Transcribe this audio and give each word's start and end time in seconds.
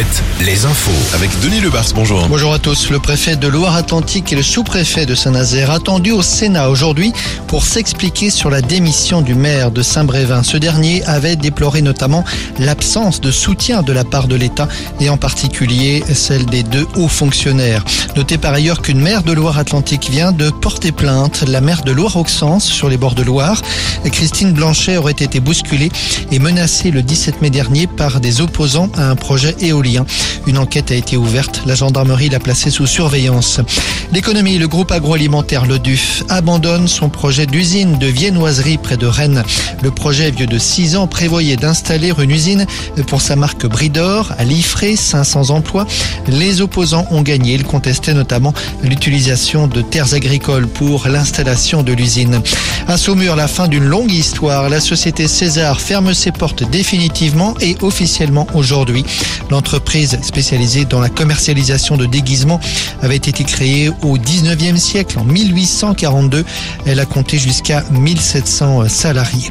7, 0.00 0.22
les 0.46 0.64
infos. 0.64 1.14
Avec 1.14 1.28
Denis 1.40 1.60
Lebars, 1.60 1.84
bonjour. 1.94 2.26
Bonjour 2.28 2.54
à 2.54 2.58
tous. 2.58 2.88
Le 2.88 2.98
préfet 2.98 3.36
de 3.36 3.46
Loire-Atlantique 3.48 4.32
et 4.32 4.36
le 4.36 4.42
sous-préfet 4.42 5.04
de 5.04 5.14
Saint-Nazaire 5.14 5.70
attendu 5.70 6.10
au 6.10 6.22
Sénat 6.22 6.70
aujourd'hui 6.70 7.12
pour 7.48 7.66
s'expliquer 7.66 8.30
sur 8.30 8.48
la 8.48 8.62
démission 8.62 9.20
du 9.20 9.34
maire 9.34 9.70
de 9.70 9.82
Saint-Brévin. 9.82 10.42
Ce 10.42 10.56
dernier 10.56 11.04
avait 11.04 11.36
déploré 11.36 11.82
notamment 11.82 12.24
l'absence 12.58 13.20
de 13.20 13.30
soutien 13.30 13.82
de 13.82 13.92
la 13.92 14.04
part 14.04 14.26
de 14.26 14.36
l'État 14.36 14.68
et 15.00 15.10
en 15.10 15.18
particulier 15.18 16.02
celle 16.14 16.46
des 16.46 16.62
deux 16.62 16.86
hauts 16.96 17.08
fonctionnaires. 17.08 17.84
Notez 18.16 18.38
par 18.38 18.54
ailleurs 18.54 18.80
qu'une 18.80 19.00
maire 19.00 19.22
de 19.22 19.32
Loire-Atlantique 19.32 20.08
vient 20.10 20.32
de 20.32 20.48
porter 20.48 20.92
plainte, 20.92 21.44
la 21.46 21.60
maire 21.60 21.82
de 21.82 21.92
Loire-Auxence 21.92 22.64
sur 22.64 22.88
les 22.88 22.96
bords 22.96 23.14
de 23.14 23.22
Loire. 23.22 23.60
Christine 24.10 24.52
Blanchet 24.52 24.96
aurait 24.96 25.12
été 25.12 25.40
bousculée 25.40 25.90
et 26.32 26.38
menacée 26.38 26.90
le 26.90 27.02
17 27.02 27.42
mai 27.42 27.50
dernier 27.50 27.86
par 27.86 28.20
des 28.20 28.40
opposants 28.40 28.88
à 28.96 29.10
un 29.10 29.16
projet 29.16 29.54
éolien. 29.60 29.89
Une 30.46 30.58
enquête 30.58 30.90
a 30.90 30.94
été 30.94 31.16
ouverte. 31.16 31.62
La 31.66 31.74
gendarmerie 31.74 32.28
l'a 32.28 32.38
placé 32.38 32.70
sous 32.70 32.86
surveillance. 32.86 33.60
L'économie, 34.12 34.58
le 34.58 34.68
groupe 34.68 34.92
agroalimentaire 34.92 35.66
Le 35.66 35.78
Duf 35.78 36.22
abandonne 36.28 36.88
son 36.88 37.08
projet 37.08 37.46
d'usine 37.46 37.98
de 37.98 38.06
viennoiserie 38.06 38.78
près 38.78 38.96
de 38.96 39.06
Rennes. 39.06 39.42
Le 39.82 39.90
projet 39.90 40.30
vieux 40.30 40.46
de 40.46 40.58
6 40.58 40.96
ans 40.96 41.06
prévoyait 41.06 41.56
d'installer 41.56 42.12
une 42.18 42.30
usine 42.30 42.66
pour 43.06 43.20
sa 43.20 43.36
marque 43.36 43.66
Bridor 43.66 44.32
à 44.38 44.44
Liffré, 44.44 44.96
500 44.96 45.50
emplois. 45.50 45.86
Les 46.28 46.60
opposants 46.60 47.06
ont 47.10 47.22
gagné. 47.22 47.54
Ils 47.54 47.64
contestaient 47.64 48.14
notamment 48.14 48.54
l'utilisation 48.82 49.66
de 49.66 49.82
terres 49.82 50.14
agricoles 50.14 50.68
pour 50.68 51.08
l'installation 51.08 51.82
de 51.82 51.92
l'usine. 51.92 52.40
À 52.88 52.96
Saumur, 52.96 53.36
la 53.36 53.48
fin 53.48 53.68
d'une 53.68 53.84
longue 53.84 54.12
histoire. 54.12 54.68
La 54.68 54.80
société 54.80 55.28
César 55.28 55.80
ferme 55.80 56.14
ses 56.14 56.32
portes 56.32 56.68
définitivement 56.68 57.54
et 57.60 57.76
officiellement 57.82 58.46
aujourd'hui. 58.54 59.04
L'entreprise 59.50 59.79
spécialisée 60.22 60.84
dans 60.84 61.00
la 61.00 61.08
commercialisation 61.08 61.96
de 61.96 62.06
déguisements 62.06 62.60
avait 63.02 63.16
été 63.16 63.44
créée 63.44 63.90
au 64.02 64.18
19e 64.18 64.76
siècle, 64.76 65.18
en 65.18 65.24
1842. 65.24 66.44
Elle 66.86 67.00
a 67.00 67.06
compté 67.06 67.38
jusqu'à 67.38 67.84
1700 67.90 68.88
salariés. 68.88 69.50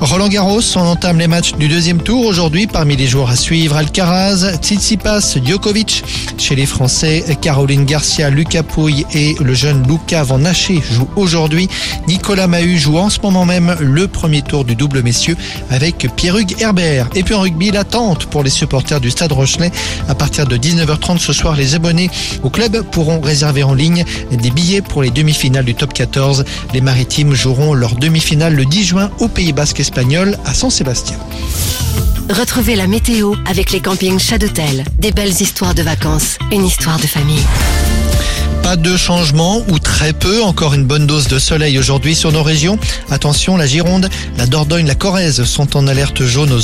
Roland 0.00 0.28
Garros, 0.28 0.60
on 0.76 0.80
entame 0.80 1.18
les 1.18 1.26
matchs 1.26 1.54
du 1.54 1.68
deuxième 1.68 2.02
tour 2.02 2.26
aujourd'hui 2.26 2.66
parmi 2.66 2.96
les 2.96 3.06
joueurs 3.06 3.30
à 3.30 3.36
suivre. 3.36 3.76
Alcaraz, 3.76 4.56
Tsitsipas, 4.60 5.38
Djokovic. 5.42 6.04
Chez 6.36 6.54
les 6.54 6.66
Français, 6.66 7.24
Caroline 7.40 7.86
Garcia, 7.86 8.28
Lucas 8.28 8.62
Pouille 8.62 9.06
et 9.14 9.34
le 9.40 9.54
jeune 9.54 9.86
Luca 9.88 10.22
Van 10.22 10.38
Naché 10.38 10.82
jouent 10.92 11.08
aujourd'hui. 11.16 11.68
Nicolas 12.08 12.46
Mahut 12.46 12.76
joue 12.76 12.98
en 12.98 13.08
ce 13.08 13.20
moment 13.22 13.46
même 13.46 13.74
le 13.80 14.06
premier 14.06 14.42
tour 14.42 14.66
du 14.66 14.76
double 14.76 15.02
messieurs 15.02 15.36
avec 15.70 16.06
Pierre-Hugues 16.14 16.60
Herbert. 16.60 17.08
Et 17.14 17.22
puis 17.22 17.34
en 17.34 17.40
rugby, 17.40 17.70
l'attente 17.70 18.26
pour 18.26 18.42
les 18.42 18.50
supporters 18.50 19.00
du 19.00 19.10
Stade 19.10 19.32
Rochelet. 19.32 19.72
À 20.10 20.14
partir 20.14 20.46
de 20.46 20.58
19h30 20.58 21.18
ce 21.18 21.32
soir, 21.32 21.56
les 21.56 21.74
abonnés 21.74 22.10
au 22.42 22.50
club 22.50 22.82
pourront 22.90 23.20
réserver 23.20 23.62
en 23.62 23.72
ligne 23.72 24.04
des 24.30 24.50
billets 24.50 24.82
pour 24.82 25.02
les 25.02 25.10
demi-finales 25.10 25.64
du 25.64 25.74
top 25.74 25.94
14. 25.94 26.44
Les 26.74 26.82
Maritimes 26.82 27.32
joueront 27.32 27.72
leur 27.72 27.94
demi-finale 27.94 28.54
le 28.54 28.66
10 28.66 28.84
juin 28.84 29.10
au 29.20 29.28
Pays 29.28 29.54
Basque 29.54 29.85
espagnol 29.86 30.36
à 30.44 30.52
San 30.52 30.68
Sébastien. 30.68 31.16
Retrouvez 32.28 32.74
la 32.74 32.88
météo 32.88 33.34
avec 33.48 33.70
les 33.70 33.78
campings 33.78 34.18
Chadotel. 34.18 34.82
Des 34.98 35.12
belles 35.12 35.40
histoires 35.40 35.74
de 35.76 35.82
vacances, 35.82 36.38
une 36.50 36.64
histoire 36.64 36.98
de 36.98 37.06
famille. 37.06 37.44
Pas 38.64 38.74
de 38.74 38.96
changement 38.96 39.62
ou 39.68 39.78
très 39.78 40.12
peu, 40.12 40.42
encore 40.42 40.74
une 40.74 40.82
bonne 40.82 41.06
dose 41.06 41.28
de 41.28 41.38
soleil 41.38 41.78
aujourd'hui 41.78 42.16
sur 42.16 42.32
nos 42.32 42.42
régions. 42.42 42.80
Attention, 43.10 43.56
la 43.56 43.68
Gironde, 43.68 44.10
la 44.36 44.46
Dordogne, 44.46 44.88
la 44.88 44.96
Corrèze 44.96 45.44
sont 45.44 45.76
en 45.76 45.86
alerte 45.86 46.24
jaune 46.24 46.50
aux 46.50 46.54